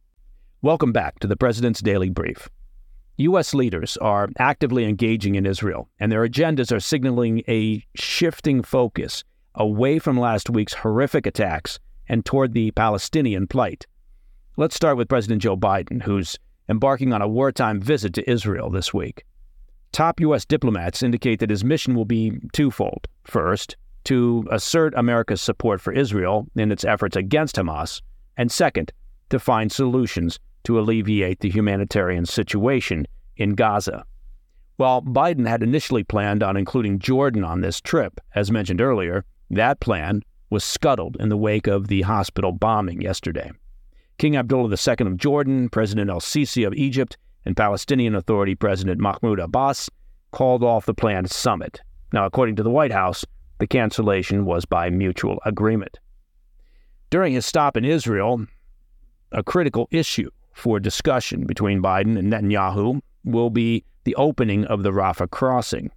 Welcome 0.61 0.91
back 0.91 1.17
to 1.19 1.27
the 1.27 1.37
President's 1.37 1.81
Daily 1.81 2.11
Brief. 2.11 2.47
U.S. 3.21 3.53
leaders 3.53 3.97
are 3.97 4.29
actively 4.39 4.85
engaging 4.85 5.35
in 5.35 5.45
Israel, 5.45 5.89
and 5.99 6.11
their 6.11 6.27
agendas 6.27 6.71
are 6.71 6.79
signaling 6.79 7.43
a 7.47 7.83
shifting 7.95 8.63
focus 8.63 9.23
away 9.55 9.99
from 9.99 10.19
last 10.19 10.49
week's 10.49 10.73
horrific 10.73 11.25
attacks 11.25 11.79
and 12.07 12.25
toward 12.25 12.53
the 12.53 12.71
Palestinian 12.71 13.47
plight. 13.47 13.85
Let's 14.57 14.75
start 14.75 14.97
with 14.97 15.09
President 15.09 15.41
Joe 15.41 15.57
Biden, 15.57 16.01
who's 16.01 16.37
embarking 16.69 17.13
on 17.13 17.21
a 17.21 17.27
wartime 17.27 17.81
visit 17.81 18.13
to 18.13 18.29
Israel 18.29 18.69
this 18.69 18.93
week. 18.93 19.23
Top 19.91 20.19
U.S. 20.21 20.45
diplomats 20.45 21.03
indicate 21.03 21.39
that 21.39 21.49
his 21.49 21.63
mission 21.63 21.95
will 21.95 22.05
be 22.05 22.39
twofold. 22.53 23.07
First, 23.23 23.75
to 24.05 24.47
assert 24.51 24.93
America's 24.95 25.41
support 25.41 25.81
for 25.81 25.93
Israel 25.93 26.47
in 26.55 26.71
its 26.71 26.85
efforts 26.85 27.15
against 27.15 27.57
Hamas, 27.57 28.01
and 28.37 28.51
second, 28.51 28.91
to 29.29 29.39
find 29.39 29.71
solutions 29.71 30.39
to 30.63 30.79
alleviate 30.79 31.39
the 31.39 31.49
humanitarian 31.49 32.25
situation 32.25 33.07
in 33.37 33.55
Gaza. 33.55 34.05
While 34.77 35.01
Biden 35.01 35.47
had 35.47 35.63
initially 35.63 36.03
planned 36.03 36.41
on 36.41 36.57
including 36.57 36.99
Jordan 36.99 37.43
on 37.43 37.61
this 37.61 37.79
trip, 37.81 38.19
as 38.35 38.51
mentioned 38.51 38.81
earlier, 38.81 39.25
that 39.49 39.79
plan 39.79 40.23
was 40.49 40.63
scuttled 40.63 41.17
in 41.19 41.29
the 41.29 41.37
wake 41.37 41.67
of 41.67 41.87
the 41.87 42.01
hospital 42.01 42.51
bombing 42.51 43.01
yesterday. 43.01 43.51
King 44.17 44.35
Abdullah 44.35 44.69
II 44.69 45.07
of 45.07 45.17
Jordan, 45.17 45.69
President 45.69 46.09
El 46.09 46.19
Sisi 46.19 46.65
of 46.65 46.73
Egypt, 46.73 47.17
and 47.45 47.57
Palestinian 47.57 48.15
Authority 48.15 48.55
President 48.55 48.99
Mahmoud 48.99 49.39
Abbas 49.39 49.89
called 50.31 50.63
off 50.63 50.85
the 50.85 50.93
planned 50.93 51.31
summit. 51.31 51.81
Now, 52.13 52.25
according 52.25 52.55
to 52.57 52.63
the 52.63 52.69
White 52.69 52.91
House, 52.91 53.25
the 53.59 53.67
cancellation 53.67 54.45
was 54.45 54.65
by 54.65 54.89
mutual 54.89 55.39
agreement. 55.45 55.99
During 57.09 57.33
his 57.33 57.45
stop 57.45 57.77
in 57.77 57.85
Israel, 57.85 58.45
a 59.31 59.43
critical 59.43 59.87
issue 59.91 60.29
for 60.53 60.79
discussion 60.79 61.45
between 61.45 61.81
Biden 61.81 62.17
and 62.17 62.31
Netanyahu 62.31 63.01
will 63.23 63.49
be 63.49 63.83
the 64.03 64.15
opening 64.15 64.65
of 64.65 64.83
the 64.83 64.91
Rafah 64.91 65.29
crossing. 65.29 65.91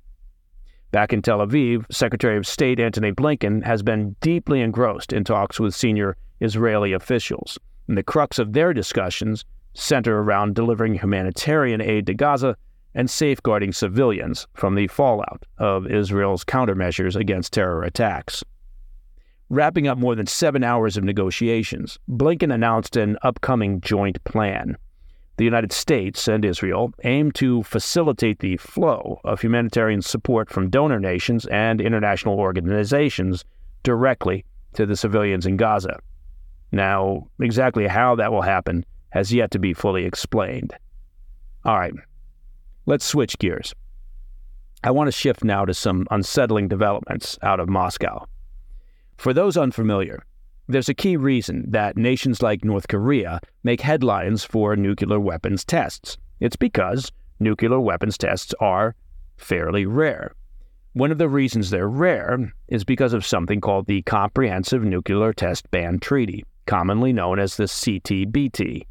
Back 0.90 1.12
in 1.12 1.22
Tel 1.22 1.38
Aviv, 1.38 1.84
Secretary 1.90 2.36
of 2.36 2.46
State 2.46 2.78
Antony 2.78 3.10
Blinken 3.12 3.64
has 3.64 3.82
been 3.82 4.14
deeply 4.20 4.60
engrossed 4.60 5.12
in 5.12 5.24
talks 5.24 5.58
with 5.58 5.74
senior 5.74 6.16
Israeli 6.40 6.92
officials 6.92 7.58
and 7.88 7.98
the 7.98 8.02
crux 8.02 8.38
of 8.38 8.52
their 8.52 8.72
discussions 8.72 9.44
center 9.74 10.20
around 10.20 10.54
delivering 10.54 10.94
humanitarian 10.94 11.80
aid 11.80 12.06
to 12.06 12.14
Gaza 12.14 12.56
and 12.94 13.10
safeguarding 13.10 13.72
civilians 13.72 14.46
from 14.54 14.76
the 14.76 14.86
fallout 14.86 15.44
of 15.58 15.86
Israel's 15.86 16.44
countermeasures 16.44 17.16
against 17.16 17.52
terror 17.52 17.82
attacks. 17.82 18.44
Wrapping 19.54 19.86
up 19.86 19.98
more 19.98 20.16
than 20.16 20.26
seven 20.26 20.64
hours 20.64 20.96
of 20.96 21.04
negotiations, 21.04 21.96
Blinken 22.10 22.52
announced 22.52 22.96
an 22.96 23.16
upcoming 23.22 23.80
joint 23.80 24.18
plan. 24.24 24.76
The 25.36 25.44
United 25.44 25.70
States 25.70 26.26
and 26.26 26.44
Israel 26.44 26.92
aim 27.04 27.30
to 27.34 27.62
facilitate 27.62 28.40
the 28.40 28.56
flow 28.56 29.20
of 29.22 29.40
humanitarian 29.40 30.02
support 30.02 30.50
from 30.50 30.70
donor 30.70 30.98
nations 30.98 31.46
and 31.46 31.80
international 31.80 32.40
organizations 32.40 33.44
directly 33.84 34.44
to 34.72 34.86
the 34.86 34.96
civilians 34.96 35.46
in 35.46 35.56
Gaza. 35.56 36.00
Now, 36.72 37.28
exactly 37.38 37.86
how 37.86 38.16
that 38.16 38.32
will 38.32 38.42
happen 38.42 38.84
has 39.10 39.32
yet 39.32 39.52
to 39.52 39.60
be 39.60 39.72
fully 39.72 40.04
explained. 40.04 40.74
All 41.64 41.78
right, 41.78 41.94
let's 42.86 43.04
switch 43.04 43.38
gears. 43.38 43.72
I 44.82 44.90
want 44.90 45.06
to 45.06 45.12
shift 45.12 45.44
now 45.44 45.64
to 45.64 45.74
some 45.74 46.08
unsettling 46.10 46.66
developments 46.66 47.38
out 47.40 47.60
of 47.60 47.68
Moscow. 47.68 48.26
For 49.24 49.32
those 49.32 49.56
unfamiliar, 49.56 50.22
there's 50.68 50.90
a 50.90 50.92
key 50.92 51.16
reason 51.16 51.64
that 51.70 51.96
nations 51.96 52.42
like 52.42 52.62
North 52.62 52.88
Korea 52.88 53.40
make 53.62 53.80
headlines 53.80 54.44
for 54.44 54.76
nuclear 54.76 55.18
weapons 55.18 55.64
tests. 55.64 56.18
It's 56.40 56.56
because 56.56 57.10
nuclear 57.40 57.80
weapons 57.80 58.18
tests 58.18 58.52
are 58.60 58.94
fairly 59.38 59.86
rare. 59.86 60.34
One 60.92 61.10
of 61.10 61.16
the 61.16 61.30
reasons 61.30 61.70
they're 61.70 61.88
rare 61.88 62.52
is 62.68 62.84
because 62.84 63.14
of 63.14 63.24
something 63.24 63.62
called 63.62 63.86
the 63.86 64.02
Comprehensive 64.02 64.84
Nuclear 64.84 65.32
Test 65.32 65.70
Ban 65.70 66.00
Treaty 66.00 66.44
commonly 66.66 67.14
known 67.14 67.38
as 67.38 67.56
the 67.56 67.64
CTBT. 67.64 68.82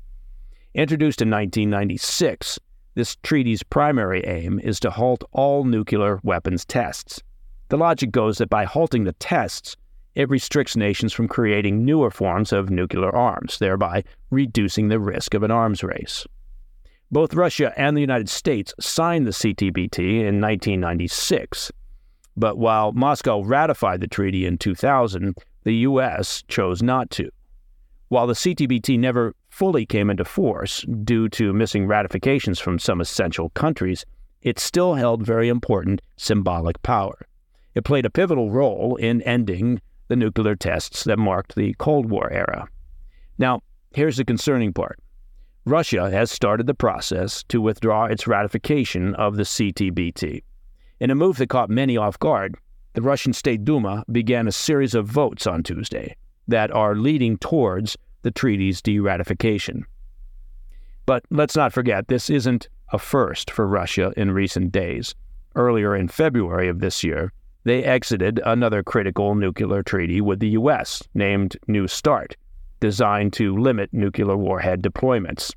Introduced 0.74 1.22
in 1.22 1.30
1996, 1.30 2.60
this 2.96 3.18
treaty's 3.18 3.62
primary 3.62 4.26
aim 4.26 4.60
is 4.64 4.80
to 4.80 4.90
halt 4.90 5.24
all 5.32 5.64
nuclear 5.64 6.20
weapons 6.24 6.66
tests. 6.66 7.22
The 7.70 7.78
logic 7.78 8.10
goes 8.10 8.40
that 8.40 8.50
by 8.50 8.66
halting 8.66 9.04
the 9.04 9.14
tests, 9.14 9.78
it 10.16 10.30
restricts 10.30 10.76
nations 10.76 11.12
from 11.12 11.28
creating 11.28 11.84
newer 11.84 12.12
forms 12.12 12.54
of 12.54 12.70
nuclear 12.70 13.14
arms, 13.16 13.58
thereby 13.60 14.04
reducing 14.30 14.88
the 14.88 15.00
risk 15.00 15.34
of 15.34 15.44
an 15.44 15.52
arms 15.52 15.84
race. 15.84 16.26
Both 17.12 17.34
Russia 17.34 17.74
and 17.78 17.96
the 17.96 18.02
United 18.02 18.30
States 18.30 18.74
signed 18.80 19.28
the 19.28 19.32
CTBT 19.32 20.20
in 20.20 20.42
1996. 20.42 21.72
But 22.36 22.58
while 22.58 22.92
Moscow 22.92 23.44
ratified 23.44 24.02
the 24.02 24.08
treaty 24.08 24.46
in 24.46 24.58
2000, 24.58 25.36
the 25.64 25.76
U.S. 25.76 26.44
chose 26.48 26.82
not 26.82 27.10
to. 27.12 27.30
While 28.10 28.28
the 28.28 28.34
CTBT 28.34 29.00
never 29.00 29.36
fully 29.50 29.86
came 29.86 30.10
into 30.10 30.26
force 30.26 30.86
due 31.04 31.30
to 31.30 31.54
missing 31.54 31.88
ratifications 31.88 32.60
from 32.60 32.80
some 32.80 33.02
essential 33.02 33.50
countries, 33.50 34.06
it 34.42 34.60
still 34.60 34.96
held 34.96 35.26
very 35.26 35.50
important 35.50 36.02
symbolic 36.18 36.82
power. 36.84 37.28
It 37.76 37.86
played 37.86 38.06
a 38.06 38.12
pivotal 38.12 38.52
role 38.52 38.96
in 38.98 39.22
ending 39.22 39.82
the 40.14 40.18
nuclear 40.18 40.56
tests 40.56 41.06
that 41.06 41.18
marked 41.18 41.56
the 41.56 41.74
Cold 41.80 42.08
War 42.08 42.32
era. 42.32 42.68
Now, 43.40 43.62
here's 43.96 44.18
the 44.18 44.24
concerning 44.24 44.72
part 44.72 45.00
Russia 45.66 46.12
has 46.12 46.30
started 46.30 46.68
the 46.68 46.76
process 46.76 47.42
to 47.46 47.60
withdraw 47.60 48.06
its 48.06 48.28
ratification 48.28 49.16
of 49.16 49.38
the 49.38 49.44
CTBT. 49.44 50.44
In 51.00 51.10
a 51.10 51.16
move 51.16 51.38
that 51.38 51.50
caught 51.50 51.72
many 51.72 51.98
off 51.98 52.20
guard, 52.20 52.56
the 52.94 53.02
Russian 53.02 53.34
State 53.34 53.66
Duma 53.66 54.06
began 54.12 54.48
a 54.48 54.52
series 54.52 54.94
of 54.94 55.08
votes 55.08 55.48
on 55.48 55.64
Tuesday 55.64 56.16
that 56.48 56.70
are 56.70 56.96
leading 56.96 57.40
towards 57.40 57.98
the 58.22 58.30
treaty's 58.30 58.84
deratification. 58.84 59.84
But 61.08 61.24
let's 61.32 61.56
not 61.56 61.74
forget, 61.74 62.08
this 62.08 62.30
isn't 62.30 62.70
a 62.92 63.00
first 63.00 63.50
for 63.50 63.66
Russia 63.66 64.14
in 64.16 64.30
recent 64.30 64.72
days. 64.72 65.16
Earlier 65.56 65.96
in 65.96 66.08
February 66.08 66.70
of 66.70 66.82
this 66.82 67.04
year, 67.04 67.34
they 67.64 67.84
exited 67.84 68.42
another 68.46 68.84
critical 68.84 69.36
nuclear 69.36 69.84
treaty 69.84 70.20
with 70.22 70.40
the 70.40 70.50
U.S., 70.50 71.02
named 71.14 71.58
New 71.68 71.88
START, 71.88 72.36
designed 72.80 73.34
to 73.34 73.58
limit 73.58 73.90
nuclear 73.94 74.36
warhead 74.36 74.82
deployments. 74.82 75.54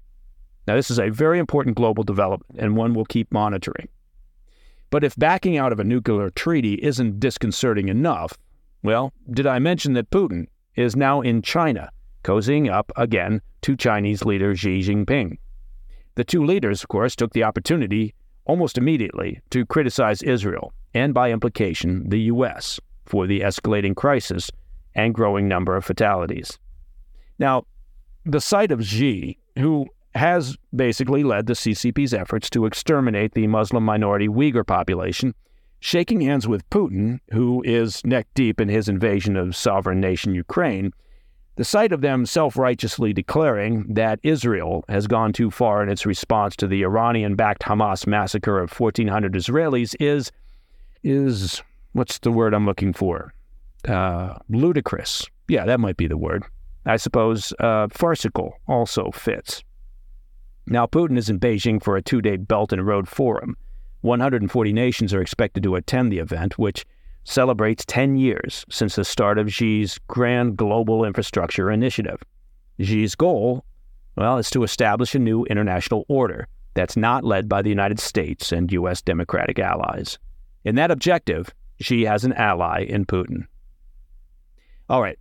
Now, 0.69 0.77
this 0.77 0.91
is 0.91 0.99
a 0.99 1.11
very 1.11 1.39
important 1.39 1.77
global 1.77 2.05
development 2.05 2.61
and 2.61 2.77
one 2.77 2.95
we'll 2.95 3.05
keep 3.05 3.33
monitoring. 3.33 3.89
But 4.91 5.03
if 5.03 5.17
backing 5.17 5.57
out 5.57 5.73
of 5.73 5.81
a 5.81 5.85
nuclear 5.85 6.31
treaty 6.31 6.75
isn't 6.75 7.19
disconcerting 7.19 7.89
enough, 7.89 8.39
well, 8.83 9.13
did 9.31 9.47
I 9.47 9.59
mention 9.59 9.95
that 9.95 10.11
Putin 10.11 10.47
is 10.77 10.95
now 10.95 11.21
in 11.21 11.43
China, 11.43 11.91
cozying 12.23 12.71
up 12.71 12.93
again 12.97 13.41
to 13.63 13.77
Chinese 13.77 14.25
leader 14.25 14.55
Xi 14.55 14.81
Jinping? 14.81 15.39
The 16.15 16.25
two 16.25 16.45
leaders, 16.45 16.83
of 16.83 16.89
course, 16.89 17.17
took 17.17 17.33
the 17.33 17.43
opportunity 17.43 18.15
almost 18.45 18.79
immediately 18.79 19.41
to 19.51 19.67
criticize 19.67 20.23
Israel 20.23 20.73
and, 20.97 21.13
by 21.13 21.31
implication, 21.31 22.09
the 22.09 22.21
U.S. 22.33 22.81
for 23.05 23.27
the 23.27 23.41
escalating 23.41 23.95
crisis 23.95 24.51
and 24.95 25.15
growing 25.15 25.47
number 25.47 25.77
of 25.77 25.85
fatalities. 25.85 26.59
Now, 27.39 27.67
the 28.25 28.41
sight 28.41 28.73
of 28.73 28.83
Xi, 28.83 29.39
who 29.59 29.87
has 30.15 30.57
basically 30.75 31.23
led 31.23 31.47
the 31.47 31.53
CCP's 31.53 32.15
efforts 32.15 32.49
to 32.49 32.65
exterminate 32.65 33.35
the 33.35 33.47
Muslim 33.47 33.85
minority 33.85 34.27
Uyghur 34.27 34.67
population, 34.67 35.35
shaking 35.81 36.23
hands 36.23 36.49
with 36.49 36.69
Putin, 36.71 37.21
who 37.31 37.63
is 37.67 38.03
neck 38.07 38.27
deep 38.35 38.59
in 38.59 38.71
his 38.71 38.89
invasion 38.89 39.37
of 39.37 39.55
sovereign 39.55 40.01
nation 40.01 40.35
Ukraine, 40.35 40.93
the 41.57 41.65
sight 41.65 41.93
of 41.93 42.01
them 42.01 42.25
self 42.25 42.57
righteously 42.57 43.13
declaring 43.13 43.93
that 43.93 44.19
Israel 44.23 44.83
has 44.89 45.07
gone 45.07 45.35
too 45.35 45.51
far 45.51 45.83
in 45.83 45.91
its 45.91 46.07
response 46.07 46.57
to 46.57 46.67
the 46.67 46.83
Iranian 46.83 47.35
backed 47.35 47.63
Hamas 47.63 48.07
massacre 48.07 48.59
of 48.59 48.73
1,400 48.81 49.35
Israelis 49.35 49.95
is, 50.01 50.33
is 51.07 51.63
what's 51.93 52.19
the 52.19 52.33
word 52.33 52.53
I'm 52.53 52.67
looking 52.67 52.93
for? 52.93 53.33
Uh, 53.89 54.35
ludicrous. 54.49 55.25
Yeah, 55.49 55.65
that 55.65 55.79
might 55.79 55.97
be 55.97 56.09
the 56.09 56.17
word. 56.17 56.43
I 56.85 56.97
suppose 56.97 57.53
uh, 57.61 57.89
farcical 57.91 58.61
also 58.67 59.11
fits. 59.13 59.63
Now, 60.67 60.87
Putin 60.87 61.17
is 61.17 61.31
in 61.31 61.39
Beijing 61.39 61.83
for 61.83 61.97
a 61.97 62.03
two 62.03 62.21
day 62.21 62.37
Belt 62.37 62.73
and 62.73 62.85
Road 62.85 63.09
Forum. 63.09 63.57
140 64.01 64.73
nations 64.73 65.15
are 65.15 65.21
expected 65.23 65.63
to 65.63 65.77
attend 65.77 66.11
the 66.11 66.19
event, 66.19 66.59
which 66.59 66.85
celebrates 67.25 67.85
10 67.87 68.17
years 68.17 68.65
since 68.69 68.97
the 68.97 69.05
start 69.05 69.39
of 69.39 69.51
Xi's 69.51 69.99
grand 70.09 70.57
global 70.57 71.05
infrastructure 71.05 71.71
initiative. 71.71 72.21
Xi's 72.81 73.15
goal, 73.15 73.65
well, 74.17 74.39
is 74.39 74.51
to 74.51 74.65
establish 74.65 75.15
a 75.15 75.21
new 75.21 75.45
international 75.45 76.05
order 76.09 76.49
that's 76.75 76.97
not 76.97 77.25
led 77.25 77.49
by 77.49 77.63
the 77.63 77.69
United 77.69 77.99
States 78.01 78.53
and 78.53 78.71
U.S. 78.73 79.01
democratic 79.03 79.59
allies. 79.59 80.19
In 80.67 80.75
that 80.75 80.91
objective, 80.91 81.55
Xi 81.81 82.03
has 82.07 82.25
an 82.25 82.33
ally 82.33 82.81
in 82.81 83.07
Putin. 83.07 83.47
All 84.89 85.01
right, 85.01 85.17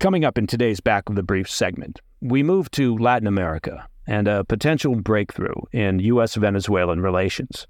coming 0.00 0.24
up 0.24 0.36
in 0.36 0.48
today's 0.48 0.80
Back 0.80 1.08
of 1.08 1.14
the 1.14 1.22
Brief 1.22 1.48
segment, 1.48 2.00
we 2.20 2.42
move 2.42 2.68
to 2.72 2.98
Latin 2.98 3.28
America 3.28 3.86
and 4.08 4.26
a 4.26 4.42
potential 4.42 4.96
breakthrough 4.96 5.54
in 5.70 6.00
U.S. 6.00 6.34
Venezuelan 6.34 7.00
relations. 7.00 7.68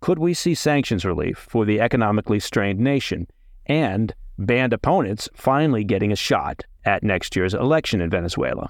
Could 0.00 0.18
we 0.18 0.34
see 0.34 0.56
sanctions 0.56 1.04
relief 1.04 1.46
for 1.48 1.64
the 1.64 1.80
economically 1.80 2.40
strained 2.40 2.80
nation 2.80 3.28
and 3.66 4.12
banned 4.36 4.72
opponents 4.72 5.28
finally 5.32 5.84
getting 5.84 6.10
a 6.10 6.16
shot 6.16 6.64
at 6.84 7.04
next 7.04 7.36
year's 7.36 7.54
election 7.54 8.00
in 8.00 8.10
Venezuela? 8.10 8.68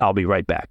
I'll 0.00 0.14
be 0.14 0.24
right 0.24 0.46
back. 0.46 0.70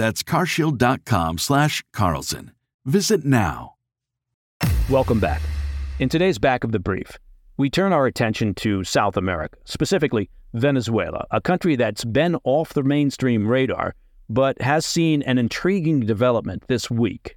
That's 0.00 0.22
carshield.com 0.22 1.36
slash 1.36 1.84
Carlson. 1.92 2.52
Visit 2.86 3.22
now. 3.22 3.74
Welcome 4.88 5.20
back. 5.20 5.42
In 5.98 6.08
today's 6.08 6.38
Back 6.38 6.64
of 6.64 6.72
the 6.72 6.78
Brief, 6.78 7.18
we 7.58 7.68
turn 7.68 7.92
our 7.92 8.06
attention 8.06 8.54
to 8.54 8.82
South 8.82 9.18
America, 9.18 9.58
specifically 9.66 10.30
Venezuela, 10.54 11.26
a 11.30 11.42
country 11.42 11.76
that's 11.76 12.06
been 12.06 12.38
off 12.44 12.72
the 12.72 12.82
mainstream 12.82 13.46
radar 13.46 13.94
but 14.30 14.58
has 14.62 14.86
seen 14.86 15.20
an 15.24 15.36
intriguing 15.36 16.00
development 16.00 16.64
this 16.66 16.90
week. 16.90 17.36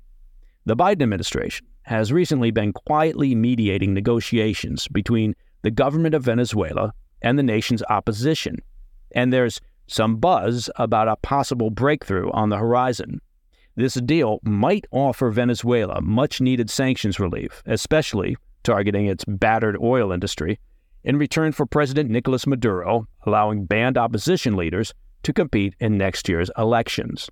The 0.65 0.78
Biden 0.78 1.02
administration 1.02 1.67
has 1.82 2.13
recently 2.13 2.52
been 2.52 2.71
quietly 2.71 3.36
mediating 3.36 3.93
negotiations 3.93 4.88
between 4.88 5.36
the 5.63 5.71
government 5.71 6.15
of 6.15 6.23
Venezuela 6.23 6.93
and 7.21 7.38
the 7.38 7.43
nation's 7.43 7.84
opposition, 7.89 8.56
and 9.13 9.34
there's 9.34 9.60
some 9.93 10.17
buzz 10.17 10.69
about 10.75 11.08
a 11.08 11.15
possible 11.17 11.69
breakthrough 11.69 12.32
on 12.32 12.49
the 12.49 12.58
horizon. 12.58 13.21
This 13.75 13.93
deal 13.95 14.39
might 14.43 14.86
offer 14.91 15.29
Venezuela 15.29 16.01
much 16.01 16.41
needed 16.41 16.69
sanctions 16.69 17.19
relief, 17.19 17.63
especially 17.65 18.38
targeting 18.63 19.06
its 19.06 19.25
battered 19.25 19.77
oil 19.82 20.12
industry, 20.12 20.60
in 21.03 21.17
return 21.17 21.51
for 21.51 21.65
President 21.65 22.10
Nicolas 22.10 22.47
Maduro 22.47 23.08
allowing 23.25 23.65
banned 23.65 23.97
opposition 23.97 24.56
leaders 24.56 24.93
to 25.23 25.34
compete 25.34 25.75
in 25.79 25.97
next 25.97 26.29
year's 26.29 26.51
elections. 26.58 27.29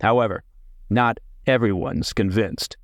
However, 0.00 0.42
not 0.90 1.18
everyone's 1.46 2.12
convinced. 2.12 2.76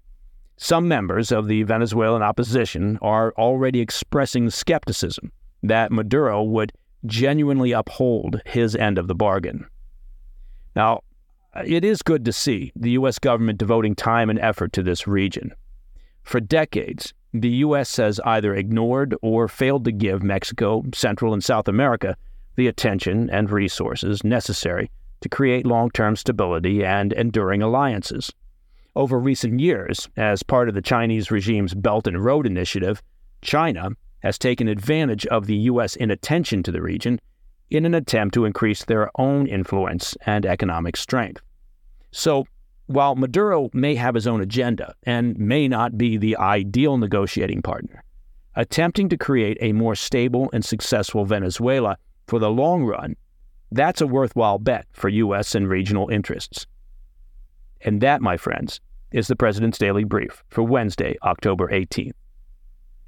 Some 0.57 0.89
members 0.89 1.33
of 1.33 1.47
the 1.49 1.63
Venezuelan 1.63 2.23
opposition 2.23 2.99
are 3.01 3.33
already 3.39 3.81
expressing 3.81 4.51
skepticism 4.51 5.33
that 5.63 5.93
Maduro 5.93 6.43
would 6.43 6.73
genuinely 7.07 7.73
uphold 7.73 8.43
his 8.47 8.77
end 8.77 8.99
of 8.99 9.09
the 9.09 9.15
bargain. 9.15 9.67
Now, 10.77 11.03
it 11.65 11.85
is 11.85 12.03
good 12.03 12.25
to 12.25 12.33
see 12.33 12.73
the 12.77 12.91
U.S. 12.93 13.19
government 13.19 13.59
devoting 13.59 13.95
time 13.95 14.31
and 14.31 14.39
effort 14.39 14.73
to 14.75 14.83
this 14.83 15.07
region. 15.07 15.55
For 16.23 16.41
decades, 16.41 17.13
the 17.33 17.49
U.S. 17.49 17.97
has 17.97 18.21
either 18.21 18.55
ignored 18.55 19.15
or 19.23 19.49
failed 19.49 19.85
to 19.85 19.93
give 19.93 20.23
Mexico, 20.23 20.85
Central, 20.95 21.33
and 21.33 21.43
South 21.43 21.69
America 21.69 22.17
the 22.57 22.67
attention 22.67 23.31
and 23.31 23.51
resources 23.51 24.23
necessary 24.23 24.91
to 25.21 25.29
create 25.29 25.67
long 25.67 25.91
term 25.91 26.17
stability 26.17 26.85
and 26.85 27.13
enduring 27.13 27.63
alliances. 27.63 28.33
Over 28.97 29.19
recent 29.19 29.61
years, 29.61 30.09
as 30.17 30.43
part 30.43 30.69
of 30.69 30.75
the 30.75 30.83
Chinese 30.83 31.31
regime's 31.31 31.75
Belt 31.75 32.07
and 32.07 32.23
Road 32.23 32.47
Initiative, 32.47 33.03
China 33.41 33.91
has 34.23 34.39
taken 34.39 34.69
advantage 34.69 35.27
of 35.27 35.47
the 35.47 35.57
U.S. 35.57 35.97
inattention 35.97 36.63
to 36.63 36.73
the 36.73 36.83
region 36.83 37.21
in 37.71 37.87
an 37.87 37.95
attempt 37.95 38.35
to 38.35 38.45
increase 38.45 38.85
their 38.85 39.11
own 39.19 39.47
influence 39.47 40.17
and 40.27 40.45
economic 40.45 40.97
strength. 40.97 41.41
So, 42.11 42.47
while 42.87 43.15
Maduro 43.15 43.71
may 43.73 43.95
have 43.95 44.17
his 44.17 44.27
own 44.27 44.41
agenda 44.41 44.95
and 45.05 45.39
may 45.39 45.69
not 45.69 45.97
be 45.97 46.17
the 46.17 46.37
ideal 46.37 46.99
negotiating 46.99 47.63
partner, 47.63 48.03
attempting 48.57 49.09
to 49.09 49.17
create 49.17 49.57
a 49.61 49.73
more 49.73 49.95
stable 49.95 50.51
and 50.53 50.65
successful 50.65 51.25
Venezuela 51.25 51.97
for 52.27 52.41
the 52.41 52.51
long 52.51 52.85
run, 52.85 53.15
that's 53.71 54.01
a 54.01 54.07
worthwhile 54.07 54.59
bet 54.59 54.87
for 54.93 55.09
U.S. 55.09 55.55
and 55.55 55.69
regional 55.69 56.09
interests. 56.09 56.67
And 57.83 58.01
that, 58.01 58.21
my 58.21 58.37
friends, 58.37 58.81
is 59.13 59.29
the 59.29 59.37
President's 59.37 59.79
Daily 59.79 60.05
Brief 60.05 60.43
for 60.49 60.63
Wednesday, 60.63 61.17
October 61.23 61.69
18th. 61.69 62.13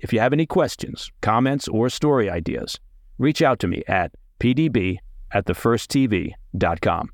If 0.02 0.12
you 0.12 0.18
have 0.18 0.32
any 0.32 0.46
questions, 0.46 1.12
comments, 1.20 1.68
or 1.68 1.88
story 1.88 2.28
ideas, 2.28 2.80
reach 3.18 3.40
out 3.40 3.60
to 3.60 3.68
me 3.68 3.84
at 3.86 4.10
pdb 4.40 4.98
at 5.30 5.46
thefirsttv.com. 5.46 7.10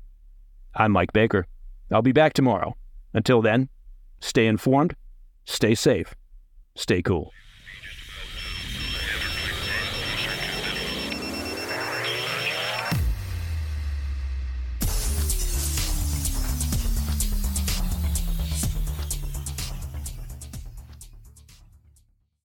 I'm 0.73 0.91
Mike 0.91 1.13
Baker. 1.13 1.45
I'll 1.91 2.01
be 2.01 2.11
back 2.11 2.33
tomorrow. 2.33 2.75
Until 3.13 3.43
then, 3.43 3.69
stay 4.21 4.47
informed, 4.47 4.95
stay 5.45 5.75
safe, 5.75 6.15
stay 6.75 7.03
cool. 7.03 7.31